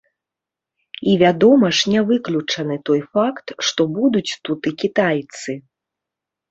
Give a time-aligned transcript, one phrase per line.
[0.99, 5.51] І, вядома ж, не выключаны той факт, што будуць тут і кітайцы.